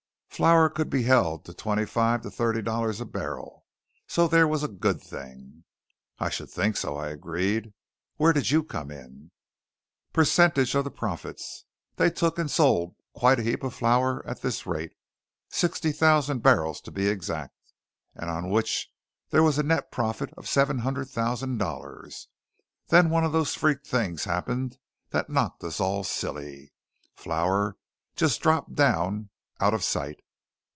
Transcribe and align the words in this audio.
Flour 0.31 0.69
could 0.71 0.89
be 0.89 1.03
held 1.03 1.45
to 1.45 1.53
twenty 1.53 1.85
five 1.85 2.21
to 2.23 2.31
thirty 2.31 2.63
dollars 2.63 2.99
a 2.99 3.05
barrel; 3.05 3.63
so 4.07 4.27
there 4.27 4.47
was 4.47 4.63
a 4.63 4.67
good 4.69 4.99
thing." 4.99 5.65
"I 6.17 6.29
should 6.29 6.49
think 6.49 6.77
so," 6.77 6.95
I 6.95 7.09
agreed. 7.09 7.73
"Where 8.15 8.33
did 8.33 8.49
you 8.49 8.63
come 8.63 8.89
in?" 8.89 9.29
"Percentage 10.13 10.73
of 10.73 10.83
the 10.83 10.89
profits. 10.89 11.65
They 11.97 12.09
took 12.09 12.39
and 12.39 12.49
sold 12.49 12.95
quite 13.13 13.39
a 13.39 13.43
heap 13.43 13.61
of 13.61 13.75
flour 13.75 14.25
at 14.25 14.41
this 14.41 14.65
rate 14.65 14.93
sixty 15.49 15.91
thousand 15.91 16.41
barrels 16.41 16.81
to 16.81 16.91
be 16.91 17.07
exact 17.07 17.53
on 18.19 18.49
which 18.49 18.89
there 19.29 19.43
was 19.43 19.59
a 19.59 19.63
net 19.63 19.91
profit 19.91 20.33
of 20.37 20.49
seven 20.49 20.79
hundred 20.79 21.09
thousand 21.09 21.59
dollars. 21.59 22.29
Then 22.87 23.11
one 23.11 23.25
of 23.25 23.33
those 23.33 23.53
freak 23.53 23.85
things 23.85 24.23
happened 24.23 24.79
that 25.11 25.29
knocked 25.29 25.63
us 25.63 25.79
all 25.79 26.03
silly. 26.03 26.71
Flour 27.13 27.77
just 28.15 28.41
dropped 28.41 28.73
down 28.73 29.29
out 29.59 29.75
of 29.75 29.83
sight. 29.83 30.19